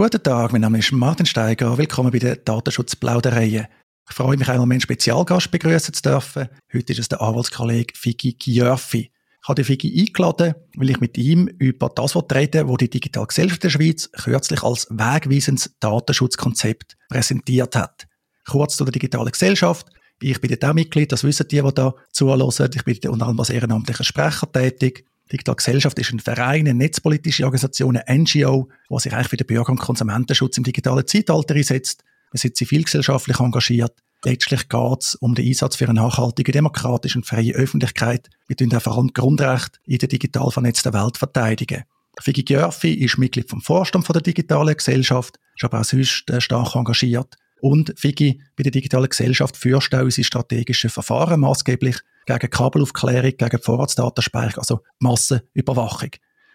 [0.00, 1.76] Guten Tag, mein Name ist Martin Steiger.
[1.76, 3.66] Willkommen bei der Datenschutzplaudereien.
[4.08, 6.48] Ich freue mich einmal, einen Spezialgast begrüßen zu dürfen.
[6.72, 9.10] Heute ist es der Anwaltskollege Figi Gjörfi.
[9.42, 13.26] Ich habe den Figi eingeladen, weil ich mit ihm über das reden wo die Digitale
[13.26, 18.06] Gesellschaft der Schweiz kürzlich als wegweisendes Datenschutzkonzept präsentiert hat.
[18.46, 19.88] Kurz zu der digitalen Gesellschaft.
[20.22, 22.70] Ich bin auch Mitglied, das wissen die, die da zuhören.
[22.72, 25.08] Ich bin unter anderem als ehrenamtlicher Sprecher tätig.
[25.30, 29.46] Digitale Gesellschaft ist ein Verein, eine netzpolitische Organisation, eine NGO, die sich eigentlich für den
[29.46, 32.02] Bürger- und Konsumentenschutz im digitalen Zeitalter einsetzt.
[32.32, 33.92] Wir sind zivilgesellschaftlich engagiert.
[34.24, 38.28] Letztlich geht es um den Einsatz für eine nachhaltige, demokratische und freie Öffentlichkeit.
[38.48, 41.84] Wir tun vor allem Grundrechte in der digital vernetzten Welt verteidigen.
[42.20, 46.74] Figi Gjörfi ist Mitglied vom Vorstand der digitalen Gesellschaft, ist aber auch sonst äh, stark
[46.74, 47.36] engagiert.
[47.60, 53.62] Und Figi bei der digitalen Gesellschaft führst auch unsere strategischen Verfahren maßgeblich gegen Kabelaufklärung, gegen
[53.62, 56.10] Vorratsdatenspeicherung, also Massenüberwachung.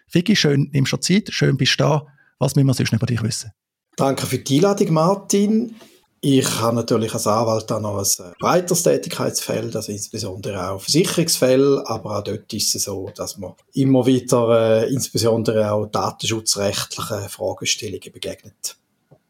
[0.08, 2.06] Figi, schön, nimmst du Zeit, schön bist du da.
[2.38, 3.50] Was müssen wir sonst über dich wissen?
[3.96, 5.74] Danke für die Einladung, Martin.
[6.26, 12.18] Ich habe natürlich als Anwalt auch noch ein breiteres Tätigkeitsfeld, also insbesondere auch Versicherungsfälle, aber
[12.18, 18.76] auch dort ist es so, dass man immer wieder äh, insbesondere auch datenschutzrechtlichen Fragestellungen begegnet.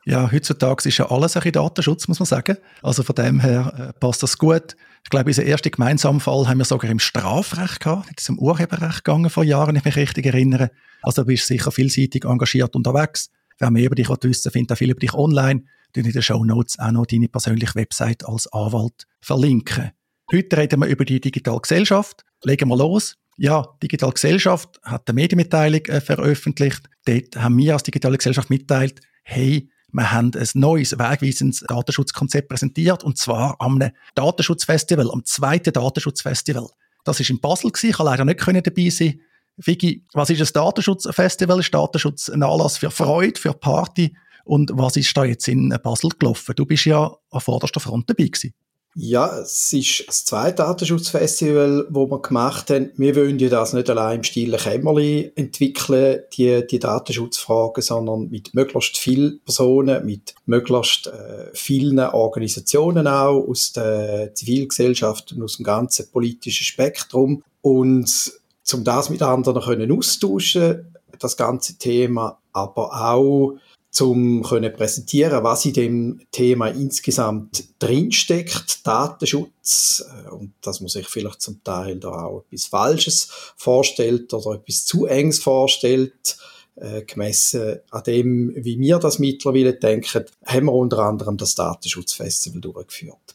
[0.07, 2.59] Ja, heutzutage ist ja alles ein bisschen Datenschutz, muss man sagen.
[2.83, 4.77] Also von dem her äh, passt das gut.
[5.03, 8.11] Ich glaube, unseren ersten gemeinsamen Fall haben wir sogar im Strafrecht gehabt.
[8.15, 10.71] Das ist im Urheberrecht gegangen vor Jahren, wenn ich mich richtig erinnere.
[11.03, 13.31] Also du bist sicher vielseitig engagiert unterwegs.
[13.59, 15.65] Wer mehr über dich wissen findet auch viel über dich online.
[15.93, 19.93] Du in den Show Notes auch noch deine persönliche Website als Anwalt verlinken.
[20.33, 22.25] Heute reden wir über die digitale Gesellschaft.
[22.43, 23.17] Legen wir los.
[23.37, 26.89] Ja, Digitale Gesellschaft hat eine Medienmitteilung äh, veröffentlicht.
[27.05, 33.05] Dort haben wir als Digitale Gesellschaft mitteilt, hey, wir haben ein neues, wegweisendes Datenschutzkonzept präsentiert,
[33.05, 33.81] und zwar am
[34.17, 36.67] Datenschutzfestival, am zweiten Datenschutzfestival.
[37.05, 37.91] Das ist in Basel gewesen.
[37.91, 39.21] Ich konnte leider nicht dabei sein.
[39.57, 41.61] Vicky, was ist ein Datenschutzfestival?
[41.61, 44.17] Ist Datenschutz ein Anlass für Freude, für Party?
[44.45, 46.55] Und was ist da jetzt in Basel gelaufen?
[46.57, 48.53] Du bist ja an vorderster Front dabei gewesen.
[48.97, 52.93] Ja, es ist das zweite Datenschutzfestival, wo wir gemacht haben.
[52.97, 58.55] Wir wollen ja das nicht allein im stillen Kämmerli entwickeln, die, die Datenschutzfragen, sondern mit
[58.55, 65.65] möglichst vielen Personen, mit möglichst äh, vielen Organisationen auch aus der Zivilgesellschaft und aus dem
[65.65, 67.43] ganzen politischen Spektrum.
[67.63, 73.59] Und zum das mit anderen können austauschen, das ganze Thema, aber auch
[73.95, 81.07] zum können präsentieren, was in dem Thema insgesamt drinsteckt, Datenschutz, äh, und dass man sich
[81.07, 86.37] vielleicht zum Teil da auch etwas Falsches vorstellt oder etwas zu Enges vorstellt,
[86.75, 92.61] äh, gemessen an dem, wie wir das mittlerweile denken, haben wir unter anderem das Datenschutzfestival
[92.61, 93.34] durchgeführt.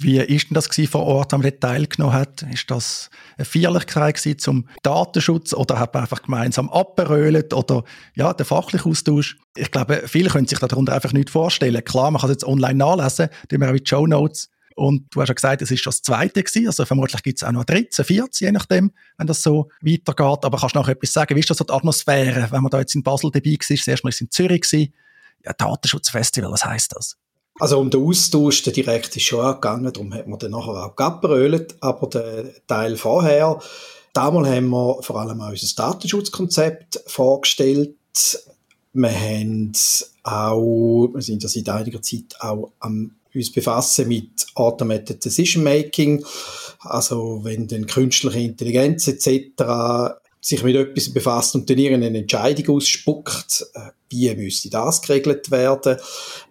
[0.00, 2.42] Wie ist denn das vor Ort, am man teilgenommen hat?
[2.52, 7.82] Ist das eine Feierlichkeit zum Datenschutz oder hat man einfach gemeinsam abberölt oder
[8.14, 9.38] ja, der fachliche Austausch?
[9.56, 11.82] Ich glaube, viele können sich darunter einfach nicht vorstellen.
[11.84, 14.50] Klar, man kann es jetzt online nachlesen, die wir auch in Show Notes.
[14.76, 17.42] Und du hast ja gesagt, es ist schon das zweite gewesen, also vermutlich gibt es
[17.42, 20.44] auch noch ein drittes, ein viertes, je nachdem, wenn das so weitergeht.
[20.44, 21.34] Aber kannst du noch etwas sagen?
[21.34, 23.58] Wie ist das so die Atmosphäre, wenn man da jetzt in Basel dabei war?
[23.58, 24.88] Das erste Mal in Zürich.
[25.44, 27.16] Ja, Datenschutzfestival, was heisst das?
[27.58, 30.94] Also um den Austausch, der direkt ist schon angegangen, darum hat man dann nachher auch
[30.94, 33.58] gebrüllt, aber der Teil vorher,
[34.12, 37.96] damals haben wir vor allem auch unser Datenschutzkonzept vorgestellt.
[38.92, 39.72] Wir haben
[40.22, 46.24] auch, wir sind ja seit einiger Zeit auch am uns befassen mit Automated Decision Making,
[46.80, 53.66] also wenn dann künstliche Intelligenz etc sich mit etwas befasst und dann irgendeine Entscheidung ausspuckt,
[53.74, 55.98] äh, wie müsste das geregelt werden.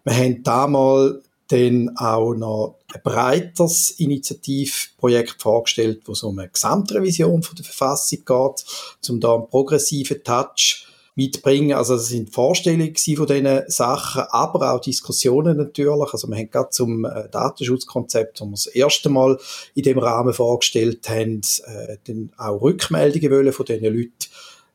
[0.03, 7.42] Wir haben damals dann auch noch ein breiteres Initiativprojekt vorgestellt, wo es um eine Gesamtrevision
[7.42, 10.87] von der Verfassung geht, um da einen progressiven Touch
[11.17, 11.73] mitbringen.
[11.73, 16.13] Also das sind Vorstellungen von diesen Sachen, aber auch Diskussionen natürlich.
[16.13, 19.38] Also wir haben gerade zum äh, Datenschutzkonzept, wo wir das erste Mal
[19.73, 24.11] in dem Rahmen vorgestellt haben, äh, dann auch Rückmeldungen wollen von den Leuten,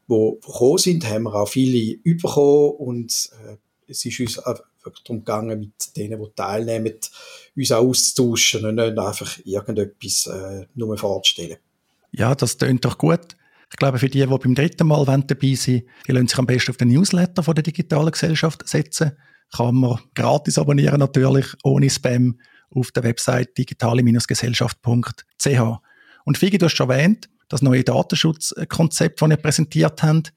[0.09, 3.57] die gekommen sind, haben wir auch viele bekommen und äh,
[3.87, 6.95] es ist uns auch darum gegangen, mit denen, die teilnehmen,
[7.55, 11.59] uns auch auszutauschen und nicht einfach irgendetwas äh, nur vorzustellen.
[12.11, 13.37] Ja, das klingt doch gut.
[13.73, 16.71] Ich glaube, für die, die beim dritten Mal dabei sind, die lassen sich am besten
[16.71, 19.13] auf den Newsletter von der digitalen Gesellschaft setzen.
[19.55, 22.39] Kann man gratis abonnieren natürlich, ohne Spam,
[22.71, 25.61] auf der Website digitale-gesellschaft.ch.
[26.25, 30.33] Und Figi, du hast schon erwähnt, das neue Datenschutzkonzept, das ihr präsentiert habt.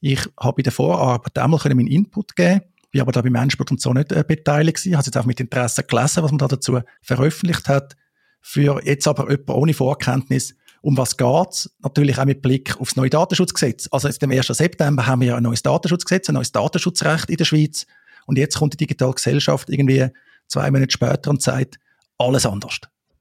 [0.00, 3.80] Ich habe in der Vorarbeit einmal meinen Input geben bin aber da beim Endspurt und
[3.80, 4.84] so nicht äh, beteiligt.
[4.86, 7.96] Ich habe jetzt auch mit Interesse gelesen, was man da dazu veröffentlicht hat.
[8.40, 11.70] Für jetzt aber jemand ohne Vorkenntnis, um was geht's?
[11.82, 13.88] Natürlich auch mit Blick aufs neue Datenschutzgesetz.
[13.90, 14.46] Also jetzt am 1.
[14.46, 17.86] September haben wir ja ein neues Datenschutzgesetz, ein neues Datenschutzrecht in der Schweiz.
[18.26, 20.08] Und jetzt kommt die digitale Gesellschaft irgendwie
[20.46, 21.78] zwei Monate später und sagt,
[22.18, 22.80] alles anders.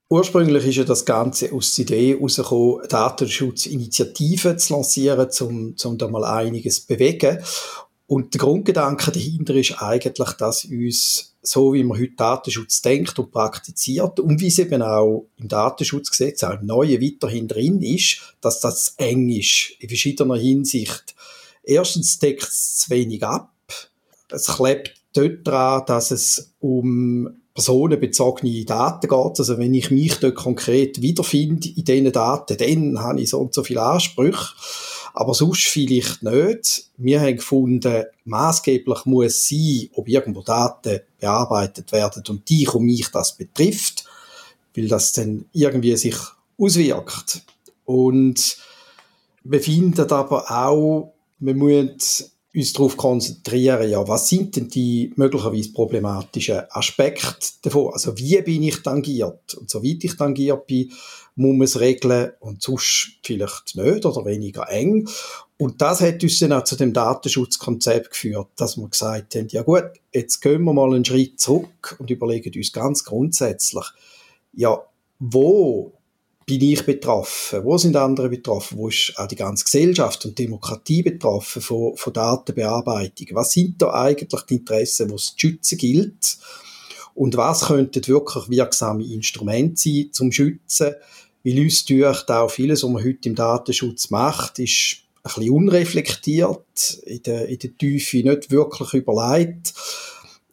[0.10, 6.08] Ursprünglich ist ja das Ganze aus der Idee herausgekommen, Datenschutzinitiativen zu lancieren, um, um da
[6.08, 7.40] mal einiges zu bewegen.
[8.08, 13.32] Und der Grundgedanke dahinter ist eigentlich, dass uns, so wie man heute Datenschutz denkt und
[13.32, 18.62] praktiziert und wie es eben auch im Datenschutzgesetz, auch im Neuen weiterhin drin ist, dass
[18.62, 21.16] das eng ist, in verschiedener Hinsicht.
[21.64, 23.52] Erstens deckt es zu wenig ab.
[24.30, 29.40] Es klebt dort dran, dass es um personenbezogene Daten geht.
[29.40, 33.54] Also wenn ich mich dort konkret wiederfinde in diesen Daten, dann habe ich so und
[33.54, 34.54] so viele Ansprüche.
[35.20, 36.92] Aber sonst vielleicht nicht.
[36.98, 43.10] Wir haben gefunden, maßgeblich muss sein, ob irgendwo Daten bearbeitet werden und dich und mich
[43.10, 44.06] das betrifft,
[44.76, 46.16] weil das dann irgendwie sich
[46.60, 47.42] auswirkt.
[47.84, 48.58] Und
[49.44, 51.98] wir finden aber auch, wir müssen
[52.58, 57.94] uns darauf konzentrieren, ja, was sind denn die möglicherweise problematischen Aspekte davon?
[57.94, 59.54] Also wie bin ich tangiert?
[59.54, 60.92] Und soweit ich tangiert bin,
[61.36, 65.08] muss man es regeln und sonst vielleicht nicht oder weniger eng.
[65.58, 69.62] Und das hat uns dann auch zu dem Datenschutzkonzept geführt, dass wir gesagt haben, ja
[69.62, 73.86] gut, jetzt gehen wir mal einen Schritt zurück und überlegen uns ganz grundsätzlich,
[74.54, 74.82] ja,
[75.20, 75.94] wo
[76.48, 77.64] bin ich betroffen?
[77.66, 78.78] Wo sind andere betroffen?
[78.78, 83.28] Wo ist auch die ganze Gesellschaft und Demokratie betroffen von, von Datenbearbeitung?
[83.34, 86.38] Was sind da eigentlich die Interessen, die es zu schützen gilt?
[87.14, 90.96] Und was könnten wirklich wirksame Instrumente sein zum Schützen?
[91.44, 97.02] Weil uns durch auch vieles, was man heute im Datenschutz macht, ist ein bisschen unreflektiert,
[97.06, 99.74] in der, in der Tiefe nicht wirklich überlegt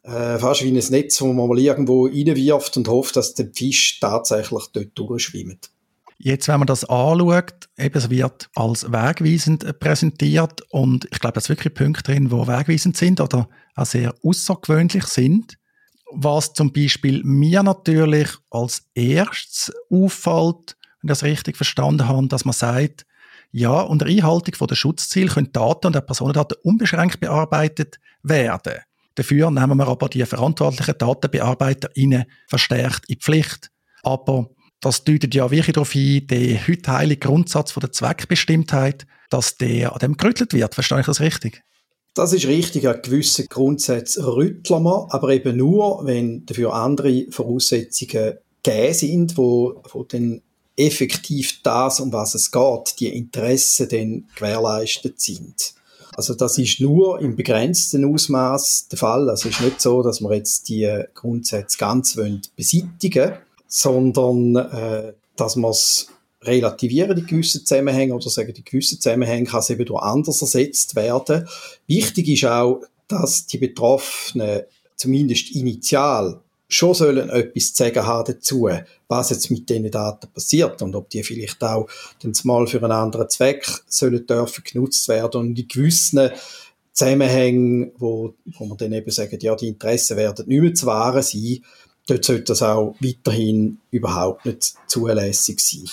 [0.02, 4.00] äh, fast wie ein Netz, wo man mal irgendwo reinwirft und hofft, dass der Fisch
[4.00, 5.70] tatsächlich dort durchschwimmt.
[6.19, 11.40] Jetzt, wenn man das anschaut, eben, es wird als wegweisend präsentiert und ich glaube, da
[11.40, 15.58] sind wirklich Punkte drin, die wegweisend sind oder auch sehr außergewöhnlich sind.
[16.12, 22.44] Was zum Beispiel mir natürlich als erstes auffällt, wenn ich das richtig verstanden habe, dass
[22.44, 23.05] man sagt,
[23.50, 28.81] ja, unter Einhaltung der Schutzziele können Daten und Personendaten unbeschränkt bearbeitet werden.
[29.14, 33.70] Dafür nehmen wir aber die verantwortlichen DatenbearbeiterInnen verstärkt in Pflicht.
[34.02, 34.50] Aber
[34.84, 39.92] das deutet ja wirklich darauf ein, der heute heilige Grundsatz von der Zweckbestimmtheit, dass der
[39.92, 40.75] an dem gerüttelt wird.
[40.75, 41.62] Verstehe ich das richtig?
[42.14, 42.86] Das ist richtig.
[42.86, 49.82] An gewissen Grundsätzen rütteln wir, aber eben nur, wenn dafür andere Voraussetzungen gegeben sind, wo,
[49.92, 50.42] wo dann
[50.76, 55.75] effektiv das, um was es geht, die Interessen dann gewährleistet sind.
[56.16, 59.28] Also das ist nur im begrenzten Ausmaß der Fall.
[59.30, 62.16] Also es ist nicht so, dass wir jetzt die Grundsätze ganz
[62.56, 63.38] beseitigen wollen
[63.75, 66.06] sondern äh, dass man es
[66.43, 70.94] relativieren, die gewissen Zusammenhänge, oder sagen, die gewissen Zusammenhänge kann es eben durch anders ersetzt
[70.94, 71.49] werden.
[71.88, 74.62] Wichtig ist auch, dass die Betroffenen
[74.94, 78.69] zumindest initial schon sollen etwas zu sagen haben dazu,
[79.09, 81.88] was jetzt mit diesen Daten passiert und ob die vielleicht auch
[82.23, 86.31] dann mal für einen anderen Zweck sollen dürfen genutzt werden und in gewissen
[86.93, 91.23] Zusammenhängen, wo, wo man dann eben sagt, ja, die Interessen werden nicht mehr zu wahren
[91.23, 91.59] sein,
[92.06, 95.88] dort sollte das auch weiterhin überhaupt nicht zulässig sein.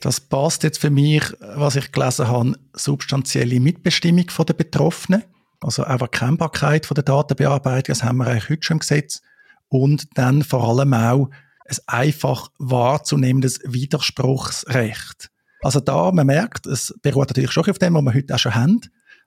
[0.00, 5.24] Das passt jetzt für mich, was ich gelesen habe, substanzielle Mitbestimmung der Betroffenen,
[5.60, 9.22] also auch Erkennbarkeit der Datenbearbeitung, das haben wir eigentlich heute schon im Gesetz,
[9.68, 11.30] und dann vor allem auch
[11.66, 15.30] ein einfach wahrzunehmendes Widerspruchsrecht.
[15.62, 18.54] Also da, man merkt, es beruht natürlich schon auf dem, was wir heute auch schon
[18.54, 18.80] haben.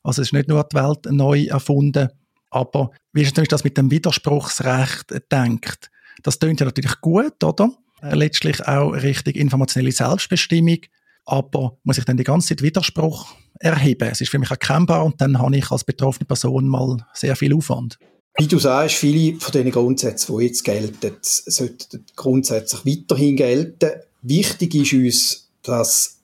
[0.04, 2.10] Also es ist nicht nur die Welt neu erfunden,
[2.50, 5.92] aber wie ist das mit dem Widerspruchsrecht denkt?
[6.24, 7.72] Das klingt ja natürlich gut, oder?
[8.02, 10.80] Äh, letztlich auch richtig informationelle Selbstbestimmung.
[11.26, 13.28] Aber muss ich dann die ganze Zeit Widerspruch
[13.60, 14.10] erheben?
[14.12, 17.54] Es ist für mich erkennbar und dann habe ich als betroffene Person mal sehr viel
[17.54, 18.00] Aufwand.
[18.38, 23.92] Wie du sagst, viele von den Grundsätzen, die jetzt gelten, sollten grundsätzlich weiterhin gelten.
[24.22, 26.18] Wichtig ist uns, dass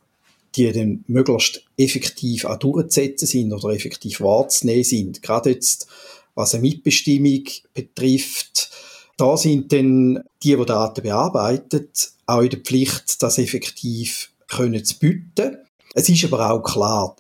[0.55, 5.21] die dann möglichst effektiv auch durchzusetzen sind oder effektiv wahrzunehmen sind.
[5.21, 5.87] Gerade jetzt,
[6.33, 8.71] was eine Mitbestimmung betrifft,
[9.17, 11.89] da sind dann die, die Daten bearbeiten,
[12.25, 15.57] auch in der Pflicht, das effektiv können zu bieten.
[15.93, 17.15] Es ist aber auch klar,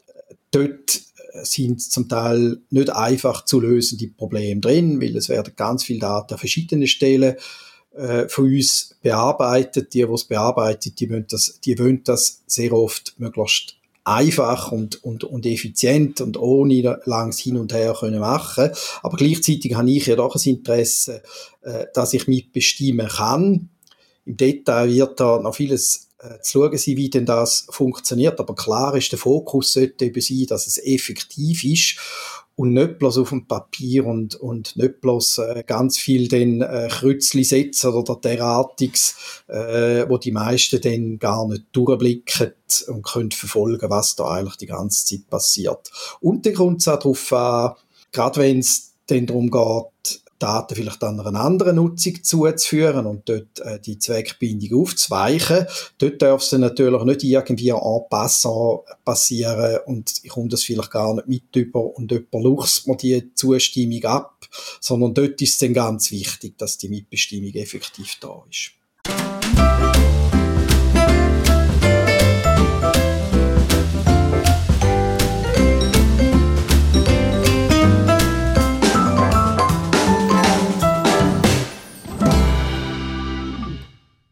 [0.51, 1.01] dort
[1.43, 6.33] sind zum Teil nicht einfach zu lösende Probleme drin, weil es werden ganz viele Daten
[6.33, 7.35] an verschiedenen Stellen
[7.95, 9.93] äh, von uns bearbeitet.
[9.93, 13.75] Die, die es bearbeiten, die wollen das, die wollen das sehr oft möglichst
[14.07, 18.71] einfach und, und, und effizient und ohne langes Hin und Her können machen.
[19.03, 21.21] Aber gleichzeitig habe ich ja doch ein Interesse,
[21.61, 23.69] äh, dass ich mitbestimmen kann.
[24.25, 28.39] Im Detail wird da noch vieles äh, zu schauen wie denn das funktioniert.
[28.39, 31.97] Aber klar ist, der Fokus sollte eben sein, dass es effektiv ist
[32.57, 36.87] und nicht bloß auf dem Papier und, und nicht bloß äh, ganz viel den äh,
[36.89, 42.53] Kreuzli setzen oder derartiges, äh, wo die meisten dann gar nicht durchblicken
[42.87, 45.91] und können verfolgen, was da eigentlich die ganze Zeit passiert.
[46.19, 47.75] Und der Grundsatz darauf an,
[48.11, 53.59] gerade wenn es dann darum geht, Daten vielleicht an einer anderen Nutzung zuzuführen und dort
[53.59, 55.65] äh, die Zweckbindung aufzuweichen.
[55.97, 61.13] Dort darf es natürlich nicht irgendwie en passant passieren und ich komme das vielleicht gar
[61.15, 64.45] nicht mit über und jemand luchst mir die Zustimmung ab,
[64.79, 68.71] sondern dort ist es dann ganz wichtig, dass die Mitbestimmung effektiv da ist.